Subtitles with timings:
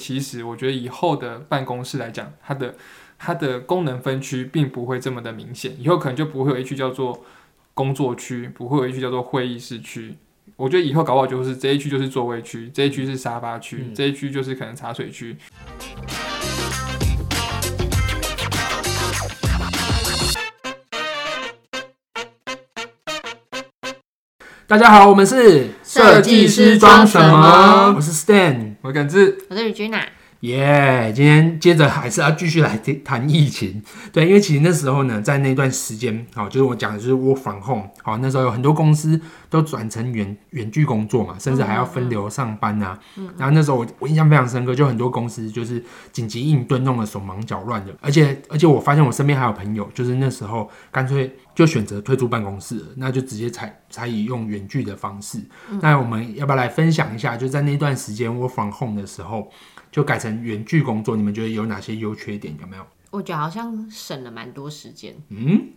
[0.00, 2.74] 其实我觉得以后的办公室来讲，它的
[3.16, 7.24] 它的功能分区并不会这么的明显，以后可能就不会有一区叫做
[7.74, 10.16] 工作区，不会有一区叫做会议室区。
[10.56, 15.36] 我觉得以后搞不好就是这一区就是座位区，这一区是沙发区，嗯这一区就是可能茶水区。
[24.66, 30.02] 大家好，我们是设计师装什么我是 Stan，我感知我是 Regina，
[30.40, 33.82] 耶今天接着还是要继续来谈疫情。
[34.12, 42.98] 对，因为其实那时候呢，在那段时间，好，就是我讲的就是 work from home，好，那时候有很多公司都转成远远距工作嘛，甚至还要分流上班啊。
[43.38, 47.94] 然后那时候我我印象非常深刻，就很多公司就是紧急应对，弄得手忙脚乱的。
[48.02, 55.40] 而且而且我发现我身边还有朋友，就是那时候干脆就选择退出办公室了，那就直接采采以用远距的方式。
[55.80, 59.50] 那我们要不要来分享一下，就在那段时间 work from home 的时候，
[59.92, 62.56] 就改成远距工作，你们觉得有哪些优缺点？
[62.60, 62.84] 有没有？
[63.10, 65.68] 我觉得好像省了蛮多时间，嗯，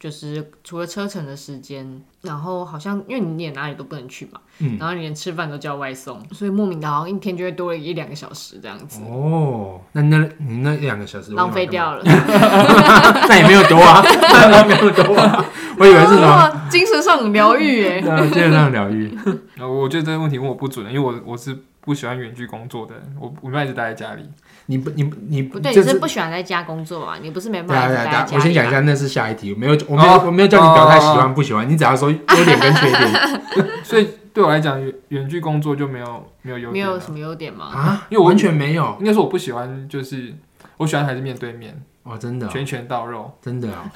[0.00, 12.02] 就是除了车程的时间，然后好像因为你也哪里都不能去嘛，嗯然后你连吃饭都叫外送，所以莫名的好像一天就会多了一两个小时这样子，哦，那那你那两个小时浪费掉了，
[13.28, 15.44] 那也没有多啊，那也没有多啊，
[15.78, 16.26] 我以为是什么？
[16.26, 18.00] 哇精神上很疗愈耶。
[18.00, 19.16] 对啊，精神上疗愈。
[19.58, 24.22] 呃，我觉得这个问题问我不准，因为我我是不喜欢远距工作的人，我我一直待在家里。
[24.68, 27.18] 你不，你不你不对，你是不喜欢在家工作啊？
[27.22, 37.66] 你不是没办法在家我先讲一下，那是下一题，我没有我没有、哦我没有叫你表态喜欢不喜欢，你只要说优点跟缺点 所以对我来讲，远远距工作就没有没有优没有什么优点吗？
[37.74, 40.34] 啊，因为我完全没有应该说我不喜欢，就是
[40.76, 43.32] 我喜欢还是面对面，哦，真的哦、拳拳到肉。
[43.40, 43.90] 真的哦。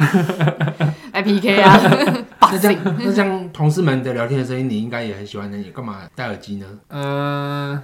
[1.13, 1.79] 来 PK 啊！
[2.53, 6.67] 那这样那这样同事们的聊天的声音，你应该也很喜欢，那你干嘛戴耳机呢？
[6.89, 7.83] 嗯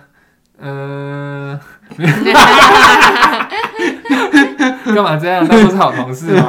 [0.58, 1.60] 嗯，
[4.86, 5.44] 干嘛这样？
[5.46, 6.48] 那都是好同事嘛。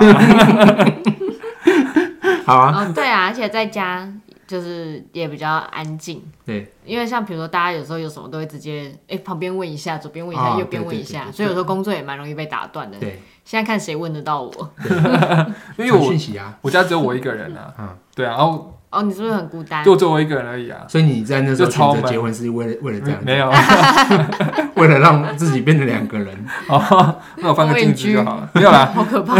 [2.47, 4.09] 好啊，哦，对啊，而且在家
[4.47, 6.23] 就是也比较安静。
[6.45, 12.97] 对，因为像比如说，大家有时候有什么都会直接哎、旁边问一下，左边问一下，啊右边问一下，所以有时候工作也蛮容易被打断的。
[12.97, 14.71] 对，现在看谁问得到我？
[14.81, 17.73] 传 因为我讯息啊，我家只有我一个人啊。
[17.77, 19.83] 嗯，对啊，然后哦，你是不是很孤单？
[19.83, 23.51] 就只有我一个人而已啊，所以你在那时候选择结婚是为了为了这样，没有，
[24.75, 26.33] 为了让自己变成两个人。
[26.69, 29.35] 哦，那我放个镜子就好了，没有啦， 好可怕！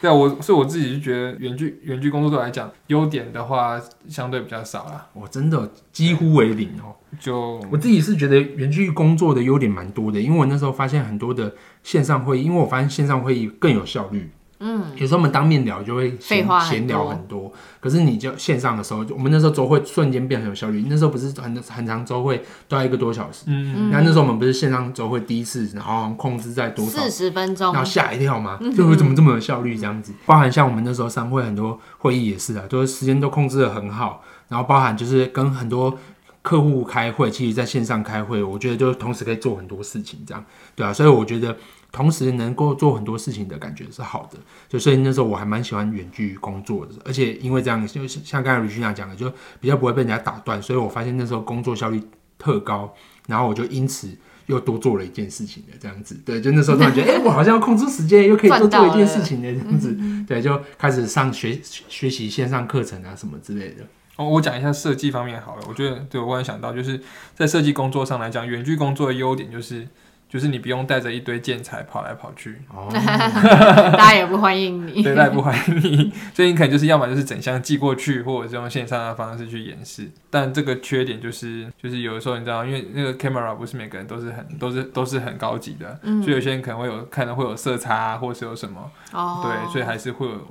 [0.00, 6.94] 对啊，我所以我自己就觉得远距远距工作对我来讲，优点的话相对比较少啦，我真的几乎为零哦。
[7.18, 14.30] 就我自己是觉得远距工作的优点蛮多的，因为我那时候发现很多的线上会议，因为我发现线上会议更有效率。
[14.60, 20.84] 嗯，有时候我们当面聊就会闲闲聊很多，可是你就线上的时候，我们那时候周会瞬间变很有效率。
[20.88, 27.02] 那时候不是很很长周会都要一个多小时，嗯，然后那时候我们不是线上周会第一次，然后控制在多少？
[27.02, 27.72] 四十分钟。
[27.72, 30.12] 然后吓一跳嘛，就会怎么这么有效率这样子？
[30.26, 35.96] 包含像我们那时候商会很多会议也是啊，都是时间都控制的很好，然后包含就是跟很多
[36.42, 40.44] 客户开会，其实在线上开会，我觉得就同时可以做很多事情，这样。
[40.74, 41.56] 对啊，所以我觉得
[41.90, 44.38] 同时能够做很多事情的感觉是好的，
[44.68, 52.02] 就所以那时候我还蛮喜欢远距工作的，而且因为这样，就是像刚才吕俊雅讲的，就比较不会被人家打断，所以我发现那时候工作效率
[52.38, 52.94] 特高，
[53.26, 54.10] 然后我就因此。
[54.48, 59.94] 又多做了一件事情的这样子，对，就那时候突然觉得，哎、我好像要控制时间，又可以多做一件事情的这样子，
[60.26, 63.84] 对，就开始上学学习线上课程啊什么之类的。
[64.16, 65.62] 哦，我讲一下设计方面好了。
[65.68, 66.98] 我觉得，对我忽然想到，就是
[67.34, 69.86] 在设计工作上来讲，远距工作的优点就是，
[70.28, 72.86] 就是你不用带着一堆建材跑来跑去，哦，
[73.96, 75.02] 大家也不欢迎你。
[75.02, 80.10] 对，大家也不欢迎你， 所以你可能就是要么就是整箱寄过去，或者是用线上的方式去演示。
[80.28, 90.46] 但这个缺点就是，就是有的时候你知道，因为那个 camera 不是每个人都是很都是都是很高级的，所以有些人可能会有看到会有色差、啊，或是有什么，哦，对，所以还是会有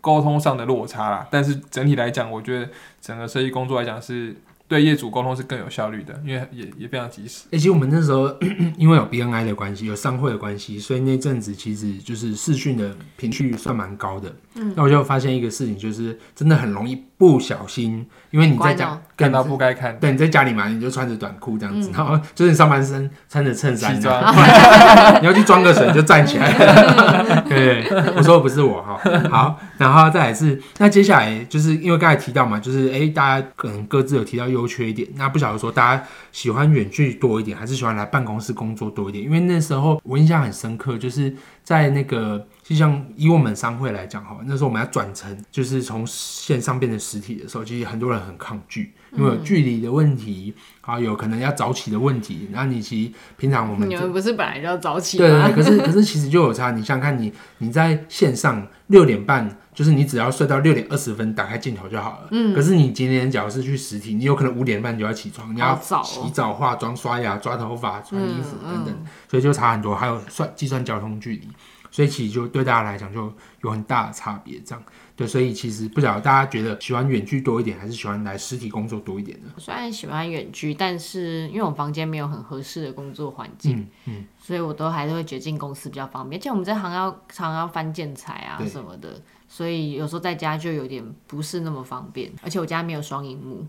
[0.00, 1.26] 沟通上的落差啦。
[1.30, 2.68] 但是整体来讲，我觉得
[3.00, 4.34] 整个设计工作来讲是
[4.68, 7.44] 对业主沟通是更有效率的，因为也也非常及时。
[7.50, 8.34] 欸，其实我们那时候
[8.76, 14.34] 因为有 BNI 的关系，有商会的关系，所以那阵子其实就是视讯的频率算蛮高的。
[14.54, 24.20] 嗯，那我就发现一个事情，就是真的很容易不小心，因为你在家看到不该看，对，你在家里嘛，你就穿着短裤这样子，然后就是你上半身穿着衬衫西，装，
[25.20, 26.52] 你要去装个水就站起来。
[27.48, 27.86] 对，
[28.16, 28.98] 我说的不是我哈。
[29.30, 35.06] 好，然后再来是，那接下来就是因为刚才提到嘛，就是哎、大家可能各自有提到优缺点。
[35.14, 39.22] 那不晓得说大家喜欢远距多一点，还是喜欢来办公室工作多一点？
[39.22, 52.48] 因为那时候我印象很深刻，就是在那个就像以我们商会来讲哈，那时候我们要转成就是从线上变成实体的时候，其实很多人很抗拒，因为有距离的问题，啊，有可能要早起的问题。
[52.50, 56.72] 那你其实平常我们你们不是本来就要早起对对可是可是其实就有差。
[56.72, 62.28] 你想想看你你在线上六点半，就是你只要睡到六点二十分，打开镜头就好了。
[62.32, 62.52] 嗯。
[62.52, 69.94] 可是你今天假如是去实体，你有可能五点半就要起床，你要洗澡、化妆、刷牙、抓头发、穿衣服嗯等等，所以就差很多。
[69.94, 71.48] 还有算计算交通距离，
[71.96, 73.32] 所以其实就对大家来讲就
[73.62, 74.60] 有很大的差别。
[74.60, 74.84] 这样
[75.16, 79.50] 对，所以其实不晓得大家觉得喜欢远距多一点，还是喜欢来实体工作多一点呢？
[79.56, 86.38] 虽然喜欢远距，但是因为我房间没有很合适的工作环境，嗯所以我都还是会觉得进公司比较方便。
[86.38, 92.30] 而且我们这行要常常要翻建材啊什么的，所以有时候在家就有点不是那么方便。
[92.42, 93.66] 而且我家没有双荧幕，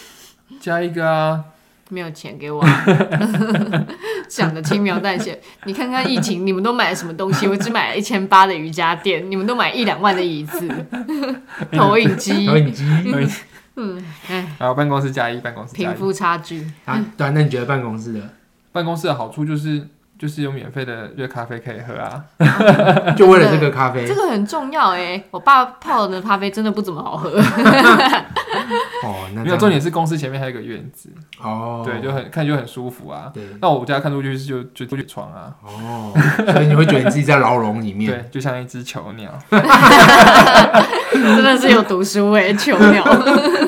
[0.58, 1.44] 加一个啊，
[1.88, 2.84] 没有钱给我、啊，
[4.28, 5.40] 讲的轻描淡写。
[5.64, 7.46] 你看看疫情，你们都买了什么东西？
[7.46, 10.68] 我只买了一千八的瑜伽垫，你们都买一两万的椅子、
[11.72, 12.84] 投影机 投，影机
[13.76, 15.74] 嗯，哎，然后办公室加一，办公室。
[15.74, 16.66] 贫富差距。
[16.86, 18.20] 啊，对啊，那你觉得办公室的
[18.72, 19.86] 办公室的好处就是
[20.18, 22.24] 就是有免费的热咖啡可以喝啊。
[23.16, 27.30] 就为了这个咖啡这个很重要哎，我爸泡的咖啡真的不怎么好喝。
[29.04, 31.10] 哦，那没有重点是公司前面还有一个院子，
[31.42, 33.30] 哦，对，就很看就很舒服啊。
[33.32, 36.12] 对那我家看出去是就就就床啊，哦，
[36.52, 38.10] 所以你会觉得你自己在牢笼里面。
[38.10, 39.30] 对，就像一只囚鸟，
[41.12, 43.04] 真的是有读书哎，囚鸟。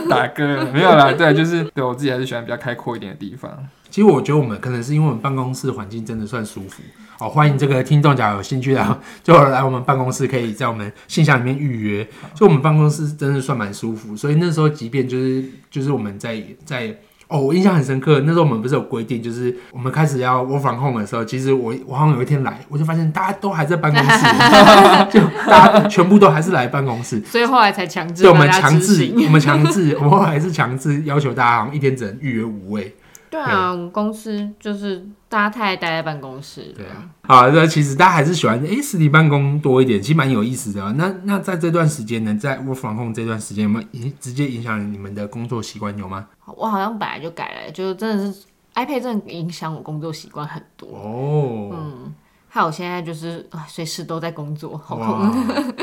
[0.09, 3.51] 大哥没有啦，对，就是对我自己还是喜欢比较开阔一点的地方。
[3.91, 6.83] 其实我觉得我们可能是因为我们办公室环境真的算舒服。
[7.19, 12.07] 好，欢迎这个听众，假如有兴趣的， 就来我们办公室，可以在我们信箱里面预约。
[12.35, 16.95] 就我们办公室真的算蛮舒服，所以那时候即便就是就是我们在在
[17.27, 24.25] 哦，我印象很深刻，那时候我们不是有规定，就是我们开始要 work from home 的时候，其实我我好像有一天来，我就发现大家都还在办公室，
[25.11, 25.21] 就
[25.51, 27.21] 大家全部都还是来办公室。
[27.23, 32.95] 所以后来才强制对，我们强制，我们强制，我们后来是强制要求大家好像一天只能预约五位。
[33.31, 36.73] 对啊，我们公司就是大家太爱待在办公室。
[36.77, 46.27] 对啊，好，那其实大家还是喜欢诶实体办公多一点，其实蛮有意思的啊、那那在这段时间呢，在 work from home 这段时间，有没有影直接影响你们的工作习惯有吗？
[46.47, 50.89] 我好像本来就改了，就真的是 iPad 真的影响我工作习惯很多。
[50.89, 52.15] 哦，嗯，
[52.49, 55.75] 还有现在就是啊，随时都在工作，好哇痛。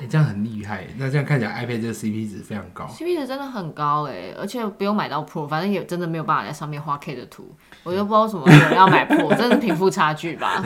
[0.00, 0.86] 诶 这样很厉害。
[0.98, 2.84] 那这样看起来 iPad 这个 CP 值非常高。
[2.86, 10.62] CP 值真的很高哎，而且不用买到 Pro，反正也真的没有办法在上面画 K 的图，我就不知道为什么有人要买 Pro，真的是贫富差距吧？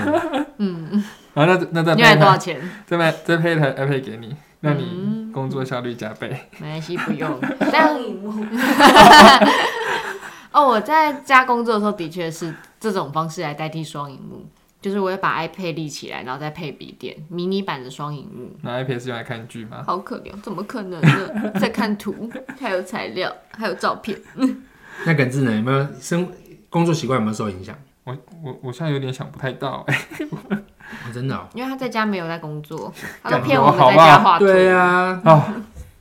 [1.33, 2.61] 然后那那再你买多少钱？
[2.87, 6.29] 再买再配一台 iPad 给你，让你嗯工作效率加倍。
[6.59, 7.39] 没关系，不用。
[7.73, 7.95] 但
[10.53, 14.45] 哦，我在家工作的时候，的确是这种方式来代替双荧幕，
[14.81, 18.51] 就是我会把 iPad 立起来，然后再配笔电，迷你版的双荧幕。
[18.63, 19.83] 那 iPad 是用来看剧吗？
[19.87, 21.53] 好可怜，怎么可能呢？
[21.61, 24.19] 在看图， 还有材料，还有照片。
[25.05, 26.27] 那耿志呢，有没有生
[26.69, 27.77] 工作习惯有没有受影响？
[28.05, 31.47] 我我我现在有点想不太到，哎，哦，真的、哦。
[31.55, 32.93] 因为他在家没有在工作，
[33.23, 34.47] 他都干骗我们在家画图。
[34.47, 35.43] 对啊哦，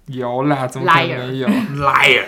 [0.09, 2.25] 有啦，怎么可能没有？，liar，liar。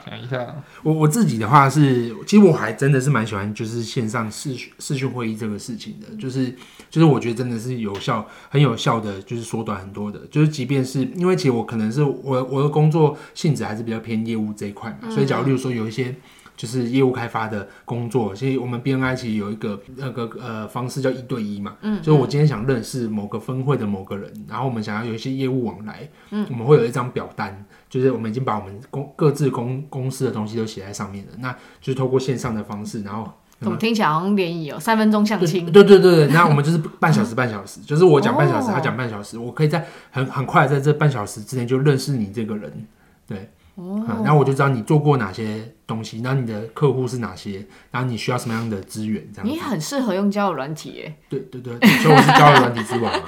[0.08, 6.54] 想一下，我我自己的话是，其实我还真的是蛮喜欢就是线上视讯视讯会议这个事情的，就是
[6.88, 16.14] 就是我觉得真的是有效，很有效的，就是缩短很多的，就是即便是因为其实我可能是我我的工作性质还是比较偏业务这一块嘛，所以假如例如说有一些。
[16.56, 34.78] 就是业务开发的工作，其实我们 BNI 其实有一个那个呃方式叫一对一嘛，嗯，就是我今天想认识某个分会的某个人，然后我们想要有一些业务往来，嗯，我们会有一张表单，就是我们已经把我们公各自公公司的东西都写在上面了，那就是透过线上的方式，然后怎么听起来好像联谊哦？
[34.78, 35.64] 三分钟相亲。
[35.72, 42.86] 对对对对，那我们就是半小时半小时，就是我讲半小时，哦他讲半小时，我可以在很很快在这半小时之内就认识你这个人，
[43.26, 49.46] 对，哦嗯，然后我就知道你做过哪些东西，然后你的客户是哪些，然后你需要什么样的资源，这样。
[49.46, 51.14] 你很适合用交友软体耶。
[51.28, 53.20] 对对对，所以我是交友软体之王嘛。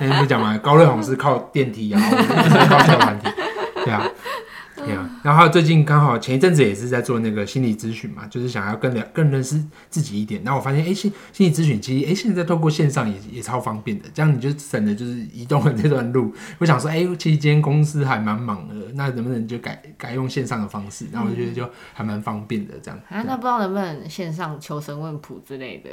[0.00, 3.28] 那 天不讲嘛，高瑞红是靠电梯啊，我是靠交友软体，
[3.84, 4.08] 对啊。
[4.84, 10.42] 对啊，然后最近刚好前一阵子也是在做那个心理咨询嘛，就是想要更了更认识自己一点。
[10.44, 16.34] 然后我发现，哎，心心理咨询其实，哎，现在透过线上也也超方便的，这样你就省了就是移动的这段路。
[16.58, 21.06] 我想说，哎，其实今天公司还蛮忙的，那能不能就改改用线上的方式？
[21.12, 23.00] 然后我觉得就还蛮方便的这样。
[23.08, 25.90] 啊，那不知道能不能线上求神问卜之类的？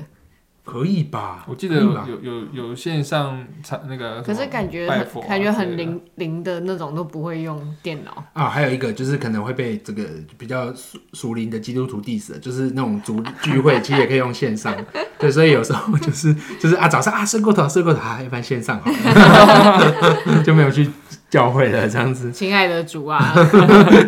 [0.63, 1.45] 可以吧？
[1.47, 4.87] 我记得有有有有线上参那个可是感觉
[5.27, 8.23] 感觉很灵灵的那种都不会用电脑。
[8.33, 10.03] 啊，还有一个就是可能会被这个
[10.37, 14.75] 比较属属灵的基督徒 diss，就是那种族聚会，其实也可以用线上。
[15.17, 20.87] 对，所以有时候就是 就是啊，早上啊睡过头睡过头，啊，一般线上好了， 就没有去
[21.29, 22.31] 教会了这样子。
[22.31, 23.33] 亲爱的主啊，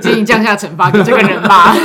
[0.01, 1.75] 请你降下惩罚给这个人吧。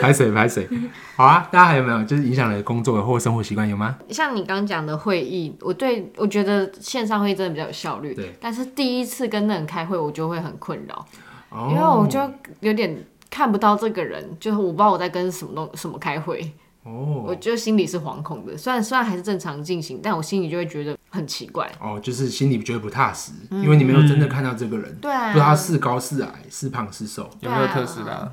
[0.00, 0.68] 拍谁拍谁？
[1.16, 3.96] 好啊，大家还有没有就是影响了工作或生活习惯有吗？
[4.10, 8.14] 像你刚讲的会议，我对我觉得线上会议真的比较有效率。
[8.14, 11.06] 对，但是第一次跟那人开会，我就会很困扰，
[11.50, 12.20] 哦因为我就
[12.58, 16.52] 有点看不到这个人，就是我不知道我在跟什么东什么开会，
[16.82, 18.58] 哦我哦就心里是惶恐的。
[18.58, 21.70] 虽然虽然还是正常进行，但我心里就会觉得很奇怪。
[21.80, 27.30] 哦，就是心里觉得不踏实，因为你没有真的看到这个人，对啊，不知道他是高是矮是胖是瘦。
[27.38, 28.32] 有没有特斯拉？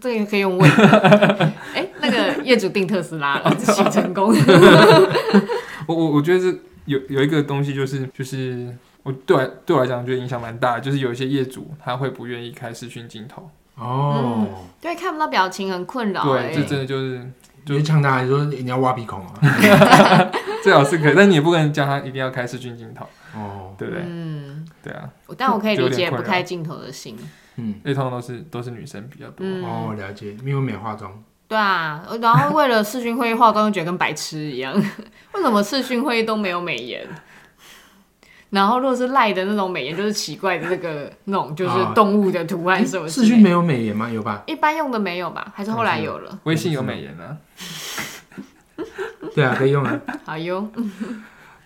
[0.00, 0.70] 这个也可以用问。
[1.74, 4.34] 哎、那个业主订特斯拉了， 起成功。
[5.86, 14.46] 我我我觉得是有有一个东西就是就是我对我来对我来讲，觉得影响蛮大的，就是有一些业主他会不愿意开视讯镜头，哦，
[14.80, 17.30] 对，看不到表情很困扰、哎对，这真的就是
[17.64, 20.30] 就呛他你说你要挖鼻孔啊。
[20.62, 24.02] 最好是可以，但你也不可能叫他一定要开视讯镜头，哦，对不对？
[24.06, 27.18] 嗯，对啊，但我可以理解不开镜头的心。
[27.56, 29.46] 嗯，因为通常都是都是女生比较多。
[29.46, 31.12] 嗯，哦，了解，因为没化妆。
[31.46, 34.74] 对啊，然后为了视讯会议化妆，又觉得跟白痴一样。
[35.34, 37.06] 为什么视讯会议都没有美颜？
[38.50, 43.28] 然后如果是赖的那种美颜，就是奇怪的那个 那种，就是啊动物的图案什么之类的。
[43.28, 44.08] 视讯没有美颜吗？
[44.10, 44.42] 有吧？
[44.46, 45.52] 一般用的没有吧？
[45.54, 46.38] 还是后来有了？
[46.44, 47.36] 微信有美颜啊，
[49.34, 50.00] 对啊，可以用啊。
[50.24, 50.70] 好用。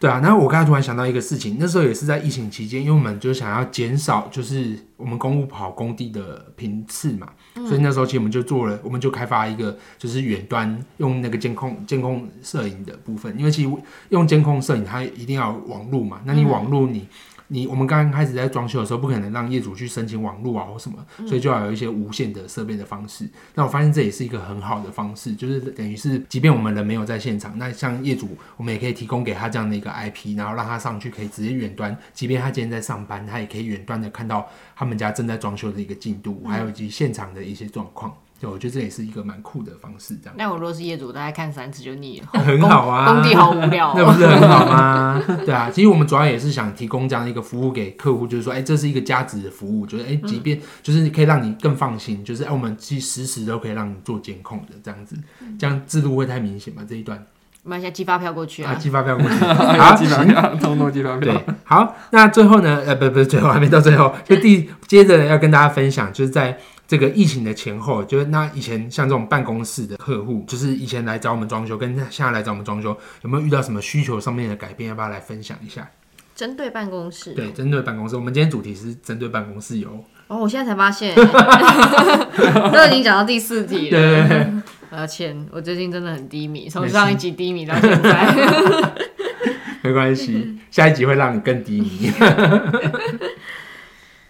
[0.01, 7.29] 对啊，然后我刚才突然想到一个事情，那时候也是在疫情期间，因为我们就想要减少就是我们公务跑工地的频次嘛，
[7.67, 13.71] 所以那时候其实我们就做了，我们就开发一个就是远端用那个监控监控摄影的部分，因为其实
[14.11, 17.07] 用监控摄影它一定要有网络嘛，那你网络你。
[17.49, 23.29] 你我们刚刚开始在装修的时候，不可能让业主去申请网络啊或什么，所以就要有一些无线的设备的方式。
[23.55, 38.15] 那我发现这也是一个很好的方式，就是等于是，即便我们人没有在现场，那像业主，我们也可以提供给他这样的一个 IP，然后让他上去可以直接远端，即便他今天在上班，他也可以远端的看到他们家正在装修的一个进度，还有以及现场的一些状况。
[38.41, 42.27] 对，我觉得这也是一个蛮酷的方式，这样那我如果是业主，大概看三次就腻了。
[42.41, 43.13] 很好啊。
[43.13, 44.15] 工地好无聊、 那不哦。
[44.17, 45.23] 是很好吗？
[45.45, 55.17] 对啊，其实我们主要也是想提供这样一个服务给客户，就是说，哎、这是一个价值的服务，就是哎、即便就是可以让你更放心，就是哎、我们其实时时都可以让你做监控的这样子，
[55.59, 56.83] 这样制度会太明显吗？
[56.89, 57.21] 这一段
[57.65, 58.75] 我们现在寄发票过去啊，啊。
[58.77, 60.29] 寄发票过去，有 好，寄发行。
[60.29, 62.83] 票，通通寄发票对。，好，那最后呢？
[62.87, 66.57] 呃，不，不是最后，还没到最后，就第接着要跟大家分享，就是在
[66.89, 74.89] 这个疫情的前后，就是那以前像这种办公室的客户，就是以前来找我们装修，跟现在来找我们装修，有没有遇到什么需求上面的改变？
[74.89, 75.87] 要不要来分享一下？
[76.35, 77.33] 针对办公室。
[77.35, 81.15] 对，针对办公室，我们今天主题是针对办公室有，哦，我现在才发现，
[82.73, 83.99] 都已经讲到第四题了。
[83.99, 84.47] 对对对
[84.91, 88.95] 抱歉，我最近真的很低迷，从上一集低迷到现在。
[89.83, 92.11] 没关系，下一集会让你更低迷。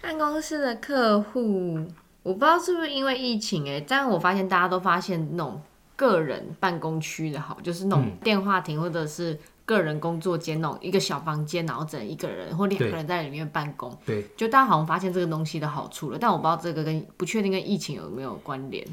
[0.01, 1.79] 办公室的客户，
[2.23, 5.61] 我不知道是不是因为疫情哎、但我发现大家都发现那种
[5.95, 13.95] 个人办公区的好，就是那种嗯电话亭或者是个人工作间那种一个小房间，然后只能一个人或两个人在里面办公。
[14.05, 18.85] 对，就大家好像发现这个东西的好处了，但我不知道这个跟不确定跟疫情有没有关联。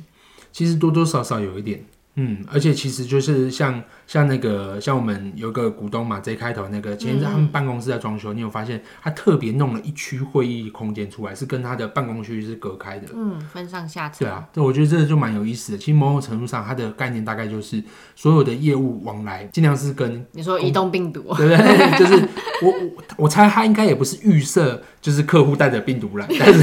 [0.52, 1.84] 其实多多少少有一点，
[2.16, 13.08] 嗯，而且其实就是像像那个像我们有个股东嘛，J 开头那个，前阵他们办公室在装修，你有发现他特别弄了一区会议空间出来，是跟他的办公区是隔开的。
[13.14, 14.26] 嗯，分上下层。
[14.26, 15.78] 对啊，对，我觉得这个就蛮有意思的。
[15.78, 17.82] 其实某种程度上，它的概念大概就是
[18.14, 21.98] 所有的业务往来，尽量是跟你说移动病毒，对不对？
[21.98, 22.14] 就是
[22.62, 26.60] 我我我猜他应该也不是预设，就是客户带着病毒来， 但是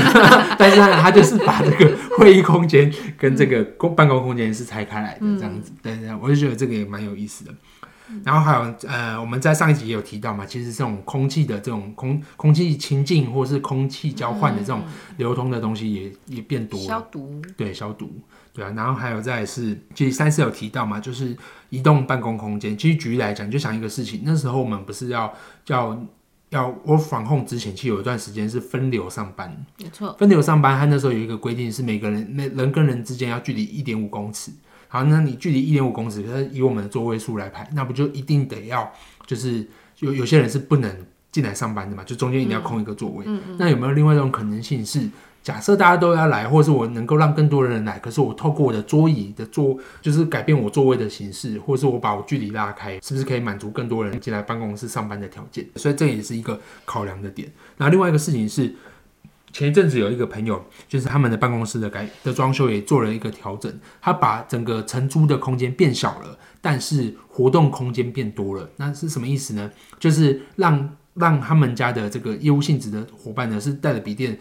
[0.60, 5.72] 但是他就是把这个会议空间跟这个公办公空间是拆开来的这样子。
[5.82, 7.54] 对对，我就觉得这个也蛮有意思的。
[8.22, 14.82] 然后还有呃，我们在上一集也有提到嘛，其实这种空气的这种空空气清净或是空气交换的这种
[15.16, 16.86] 流通的东西也也变多了。
[16.86, 17.42] 消毒。
[17.56, 18.12] 对，消毒，
[18.52, 21.34] 对啊，然后还有再是，其实三次有提到嘛，就是
[21.70, 22.78] 移动办公空间。
[22.78, 25.34] 其实举例来讲，就想一个事情，那时候我们不是要
[25.68, 25.98] 要
[26.54, 29.66] 要 work from home 之前，其实有一段时间是分流上班。
[29.78, 34.52] 没错，分流上班，他那时候有一个规定是每个人每人跟人之间要距离一点五公尺。
[34.88, 38.92] 好，那你距离一点五公尺，可是以我们的座位数来排，那不就一定得要
[39.26, 39.68] 就是
[40.00, 40.96] 有有些人是不能
[41.32, 43.26] 进来上班的嘛，就中间一定要空一个座位。
[43.58, 45.10] 那有没有另外一种可能性是，
[45.44, 55.68] 假设大家都要来，或者是我能够让更多人来，可是我透过我的桌椅的座，就是改变我座位的形式，或者是我把我距离拉开，是不是可以满足更多人进来办公室上班的条件？
[55.76, 57.52] 所以这也是一个考量的点。
[57.78, 58.74] 那另外一个事情是。
[59.56, 63.72] 前一阵子有一个朋友，就是他们的办公室的改的装修也做了一个调整，
[64.02, 68.68] 他把整个承租的空间变小了，但是活动空间变多了。
[68.78, 69.70] 那是什么意思呢？
[70.00, 74.38] 就是让让他们家的这个业务性质的伙伴呢，是带着笔电，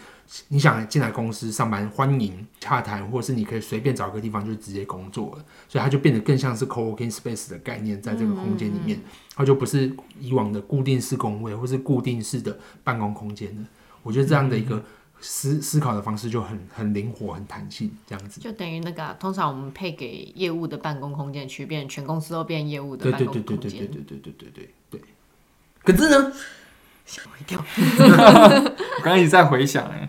[0.49, 8.99] 你想进来公司上班，欢迎洽谈，或者是你可以随便找个地方就直接工作了，所以它就变得更像是 co-working space 的概念，在这个空间里面，
[9.35, 13.69] 它就不是以往的固定式工位或是固定式的办公空间了。
[14.03, 14.83] 我觉得这样的一个。
[15.25, 23.47] 思思考的方式就很很灵活、很弹性，这样子就等于那个通常我们配给业务的办公空间区，变全公司都变业务的办公空间。
[23.47, 25.01] 对对对对对对对对对对对。
[25.85, 26.33] 可是呢，
[27.05, 27.59] 吓我一跳。
[28.99, 30.09] 我刚刚一直在回想，哎，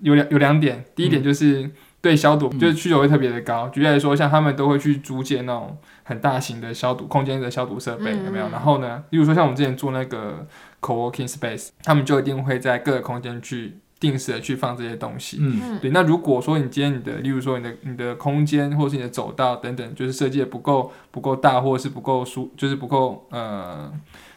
[0.00, 1.70] 有两有两点，第一点就是
[2.00, 3.68] 对消毒，就是需求会特别的高。
[3.68, 8.48] 举例来说，像他们都会去租借那种很大型的消毒空间的消毒设备，有没有？
[8.50, 10.46] 然后呢，例如说像我们之前做那个
[10.80, 13.78] co-working space，他们就一定会在各个空间去。
[14.02, 15.92] 定时的去放这些东西，嗯，对。
[15.92, 23.92] 那如果说你今天你的，例如说你的你的空间或是你的走道等等，就是设计的不够不够大，或者是不够舒，就是不够呃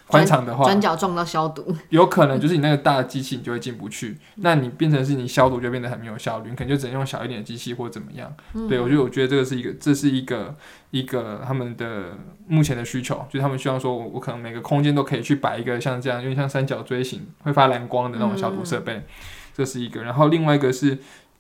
[0.08, 8.32] 宽敞的话，转角撞到消毒，有可能就是你那个大的机器你就会进不去，那你变成是你消毒就变得很没有效率，你可能就只能用小一点的机器或怎么样。
[8.70, 10.56] 对我觉得我觉得这个是一个这是一个
[10.92, 19.04] 一个他们的目前的需求，就是他们希望说我我可能每个空间都可以去摆一个像这样，因为像三角锥形会发蓝光的那种消毒设备。
[19.58, 20.98] 这是一个，然后另外一个是，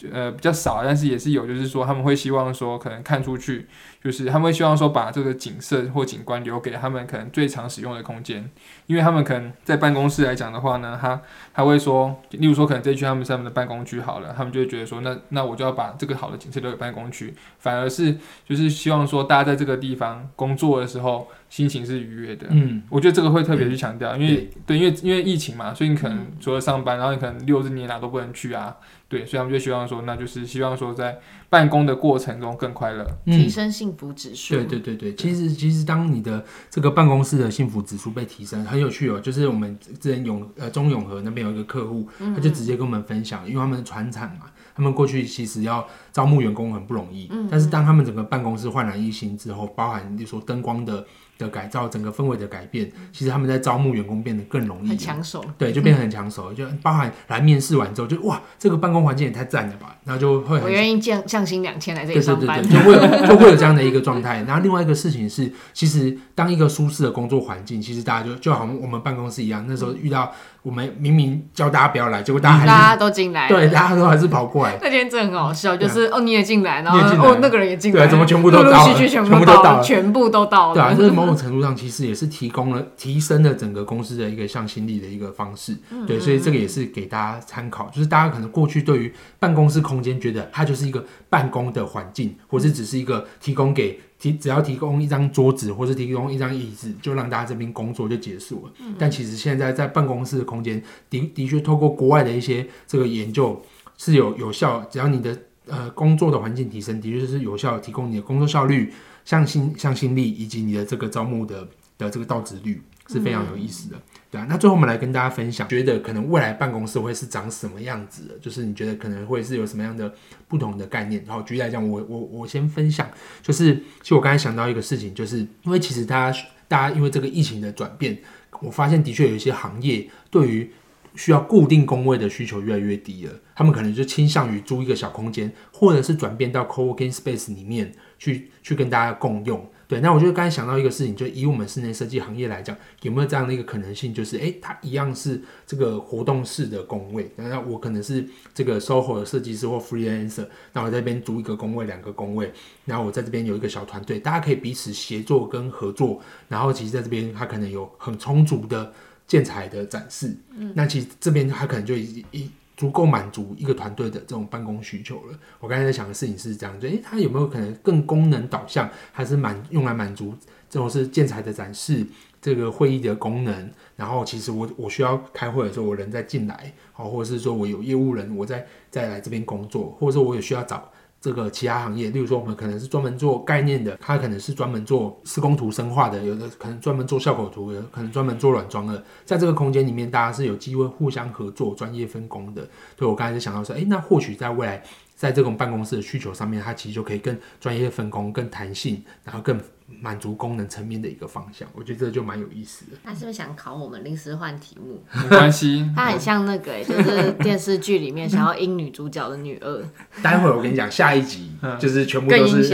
[0.09, 3.67] 呃，比较少，但是也是有，就是说他们会希望说，可能看出去，
[4.05, 8.47] 就是他们会希望说，把这个景色或景观留给他们可能最常使用的空间，
[8.85, 11.19] 因为他们可能在办公室来讲的话呢，他
[11.55, 18.15] 他会说，例如说可能这一区他们是他们的办公区好了，他们就会觉得说，那那我就要把这个好的景色留给办公区，反而是
[18.47, 21.27] 就是希望说，大家在这个地方工作的时候。
[21.47, 28.75] 心情是愉悦的，嗯，我觉得这个会特别去强调，因为对，因为因为疫情嘛，所以你可能除了上班，然后你可能六日你也哪都不能去啊，
[29.07, 34.55] 对，所以他们就希望说，那就是希望说在办公的过程中更快乐，提升幸福指数。
[34.55, 39.19] 对对对对，其实其实当你的这个办公室的幸福指数被提升，很有趣哦。
[39.19, 51.05] 就是我们之前永呃中永和那边有一个客户，他就直接跟我们分享，因为他们是船厂嘛，他们过去其实要招募员工很不容易，但是当他们整个办公室焕然一新之后，包含就说灯光的。
[51.37, 55.43] 的改造，整个氛围的改变，其实他们在招募员工变得更容易，很抢手。
[55.57, 64.43] 对，就变得很抢手，就包含来面试完之后，就哇，这个办公环境也太赞了吧，然后就会我愿意降降薪两千来这里上班，就会有就会有这样的一个状态。
[64.47, 70.31] 然后另外一个事情是，其实当一个舒适的工作环境，其实大家就就好像我们办公室一样，那时候遇到。
[70.65, 74.75] 我们明明叫大家不要来，结果大家还大家都进来，对，大家都还是跑过来。
[74.81, 78.93] 那天真的很好笑，就是哦，你也进来，然后哦，那个人也进来，对，怎么全部都到了？
[78.95, 80.73] 全部都到了，全部都到了。
[80.73, 85.77] 对啊，这是某种程度上其实也是提供了、提升了整个公司的一个向心力的一个方式。
[86.07, 93.99] 对，所以这个也是给大家参考，就是大家可能过去对于办公室空间觉得它就是一个办公的环境，或是只是一个提供给。
[94.17, 98.71] 提只要提供一张桌子，或者提供一张椅子，就让大家这边工作就结束了。
[98.97, 103.61] 但其实现在在办公室的空间，的的确透过国外的一些这个研究
[103.97, 104.81] 是有有效。
[104.89, 108.91] 只要你的呃工作的环境提升，的确是有效提供你的工作效率、
[109.25, 113.97] 向心向心力以及你的这个招募的的这个到职率是非常有意思的。
[114.31, 118.37] 对啊，那最后我们来跟大家分享，觉得可能未来办公室会是长什么样子的？
[118.39, 120.13] 就是你觉得可能会是有什么样的
[120.47, 121.23] 不同的概念？
[121.25, 123.09] 然后举例来讲，我我我先分享，
[123.41, 128.17] 就是其实我刚才想到一个事情，就是因为其实大家大家因为这个疫情的转变，
[128.61, 130.69] 我发现的确有一些行业对于
[131.15, 139.67] 需要固定工位的需求越来越低了，他们可能就倾向于租一个小空间，或者是转变到 co-working space 里面去去跟大家共用。
[139.87, 152.51] 对，那我就刚才想到一个事情，就以我们室内设计行业来讲，有没有这样的一个可能性，就是诶，它一样是这个活动式的工位，那我可能是这个 SOHO 的设计师或 freelancer，那我在这边租一个工位、两个工位，
[152.85, 158.91] 然后我在这边有一个小团队，大家可以彼此协作跟合作，然后其实在这边它可能有很充足的
[159.27, 162.49] 建材的展示，嗯，那其实这边它可能就已一。
[162.77, 165.39] 足够满足一个团队的这种办公需求了。
[165.61, 170.35] 我刚才在想的事情是这样，就诶，它有没有可能更功能导向，还是满用来满足
[170.69, 172.05] 这种是建材的展示，
[172.41, 173.71] 这个会议的功能？
[173.95, 180.91] 然后其实我我需要开会的时候，我人再进来，好，或者是说我有业务人，我再再来这边工作，或者说我也需要找
[181.25, 192.69] 这个其他行业，例如说我们可能是专门做概念的，他可能是专门做施工图深化的，有的可能专门做效果图，有的可能专门做软装的，在这个空间里面，大家是有机会互相合作、专业分工的。
[192.95, 194.83] 对我刚才就想到说，哎，那或许在未来，
[195.15, 199.59] 在这种办公室的需求上面，它其实就可以更专业分工、更弹性，然后更
[200.01, 201.67] 满足功能层面的一个方向。
[201.73, 202.97] 我觉得这就蛮有意思的。
[203.03, 205.03] 他是不是想考我们临时换题目？
[205.23, 209.83] 没关系， 他很像那个、欸， 就是电视剧里面想要阴女主角的女二，
[210.21, 212.73] 待会儿我跟你讲，下一集 嗯就是全部更都是。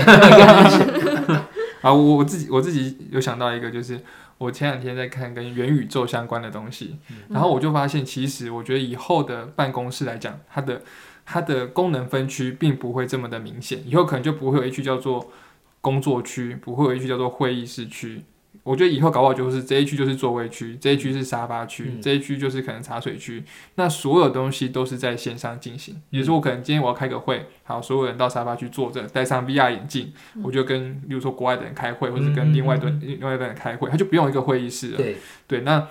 [1.82, 4.00] 啊，我我自己我自己有想到一个，就是
[4.38, 6.98] 我前两天在看跟元宇宙相关的东西，
[7.30, 10.82] 然后我就发现，其实我觉得以后的办公室来讲，它的
[11.26, 15.32] 它的功能分区并不会这么的明显，以后可能就不会有一区叫做
[15.80, 18.22] 工作区，不会有一区叫做会议室区。
[18.64, 23.44] 我觉得以后搞不好就是这一区就是座位区，这一区是沙发区，嗯这一区就是可能茶水区。
[23.74, 26.00] 那所有东西都是在线上进行。
[26.12, 34.98] 也就是说，我可能今天我要开个会，好，所有人到沙发去坐着，戴上 VR 眼镜，我就跟，比如说国外的人开会，或者跟另外的另外的人开会，他就不用一个会议室了。
[34.98, 35.88] 对，对，那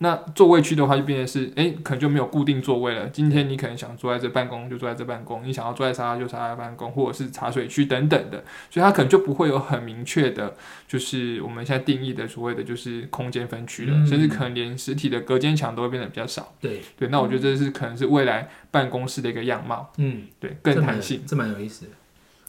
[0.00, 3.08] 那座位区的话，就变成是，哎，可能就没有固定座位了。
[3.08, 8.44] 今天你可能想坐在这办公，就坐在这办公；你想要坐在沙发就沙发办公，或者是茶水区等等的。
[8.70, 10.54] 所以它可能就不会有很明确的，
[10.86, 14.06] 就是我们现在定义的所谓的就是空间分区了，嗯。
[14.06, 16.54] 甚至可能连实体的隔间墙都会变得比较少。
[16.60, 21.90] 对，对，那我觉得这是可能是未来办公室的一个样貌，嗯，对，更弹性，这蛮有意思的。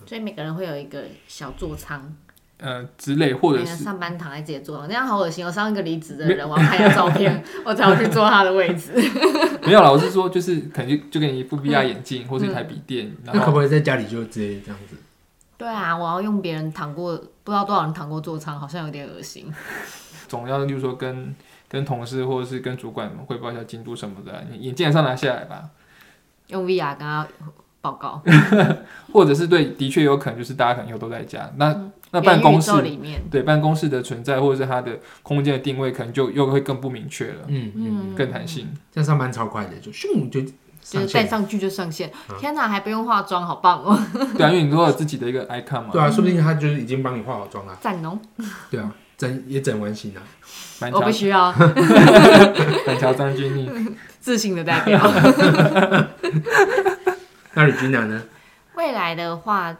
[0.06, 2.16] 所以每个人会有一个小座舱，
[2.60, 5.46] 呃之类，或者是上班躺在自己的座上，那样好恶心。
[5.46, 8.92] 我上一个离职的人，我要拍一下照片， 我才要去坐他的位置。
[9.66, 14.96] 没有啦，我是说就是可能就就给你一副 VR 眼镜或是一台笔电，然后那可不可以在家里就直接这样子？
[15.58, 19.54] 对啊，我要用别人躺过，不知道多少人躺过座舱，好像有点恶心。
[20.28, 21.36] 总要就是说跟
[21.68, 25.70] 跟同事或者是跟主管汇报一下进度什么的，你眼镜还是要拿下来吧。
[26.48, 27.28] 用 VR 跟他
[27.82, 28.22] 报告。
[29.14, 31.76] 或者是对，的确有可能就是大家可能又都在家，那、
[32.12, 38.68] 那办公室里面，对办公室的存在或者是它的空间的定位，可能就又会更不明确了，嗯嗯，更弹性。
[38.92, 42.12] 这样上班超快的，就咻就就是上线戴上去就上线。
[42.40, 44.00] 天哪，还不用化妆，好棒哦！
[44.38, 47.78] 对啊，因为你都有自己的一个 icon 嘛，对啊，说不定他就是已经帮你化好妆了。
[47.82, 48.18] 赞哦，
[48.72, 50.22] 对啊，整也整完型了。
[50.94, 51.52] 我不需要
[52.88, 55.00] 板桥张钧甯，自信的代表。
[57.60, 58.24] 那吕君娜呢？
[58.76, 59.76] 未来的话，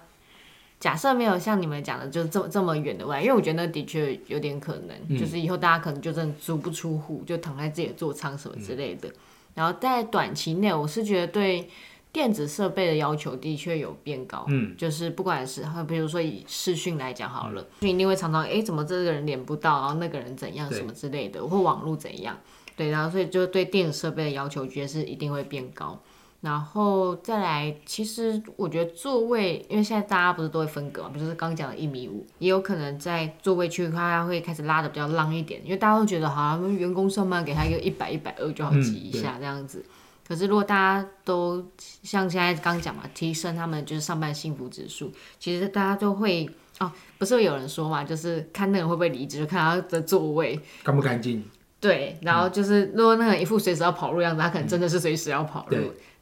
[0.82, 9.10] 假设没有像你们讲的，就这么这么远的未来，因为我觉得那的确有点可能，嗯就是以后大家可能就真的足不出户，就躺在自己的座舱什么之类的。
[9.56, 11.70] 然后在短期内，我是觉得对
[12.12, 14.44] 电子设备的要求的确有变高。
[14.50, 22.38] 嗯，就是不管是比如说以视讯来讲好了，就一定会常常哎、诶怎么这个人连不到，然后那个人怎样什么之类的，或网络怎样，
[22.76, 25.98] 对，然后所以就对电子设备的要求，觉得是一定会变高。
[26.42, 39.84] 然后再来，其实我觉得座位，因为现在大家不是都会分隔嘛，比如是刚讲的一米五，也有可能在座位区它会开始拉的比较浪一点，因为大家都觉得好像员工上班给他一个一百一百二就好嗯挤一下这样子。
[40.26, 41.62] 可是如果大家都
[42.04, 46.50] 像现在刚讲嘛，提升他们就是上班幸福指数，其实大家都会
[46.80, 50.58] 哦，不是有人说嘛，就是看那个人会不会离职，就看他的座位。
[50.84, 51.44] 干不干净？
[51.82, 55.78] 对，然后就是如果那个人一副随时要跑路样子，他可能真的是随时要跑路。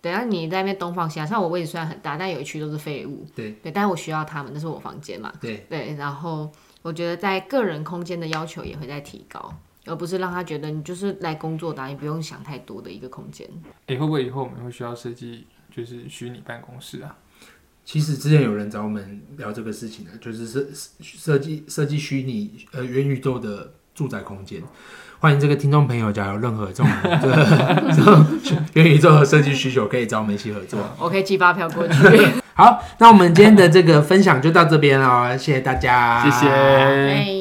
[0.08, 3.26] 对等下你在那边东放西放，像我位置虽然很大，但有一区都是废物。
[3.36, 5.32] 对对，但是我需要他们，那是我房间嘛。
[5.41, 9.54] 对，对，然后我觉得在个人空间的要求也会在提高，
[9.86, 13.48] 而不是让他觉得你就是来工作的啊、你不用想太多的一个空间。
[13.88, 17.17] 诶，会不会以后我们会需要设计就是虚拟办公室啊？
[17.84, 20.67] 其实之前有人找我们聊这个事情呢，就是设
[21.00, 24.62] 设计设计虚拟呃元宇宙的住宅空间。
[25.19, 28.23] 欢迎这个听众朋友，假如有任何这种这 个这种
[28.73, 30.80] 元宇宙的设计需求，可以找我们一起合作。
[30.99, 31.93] 我可以寄发票过去。
[32.53, 36.47] 好，那我们今天的这个分享就到这边了，谢谢大家，谢谢。
[36.47, 37.38] 哎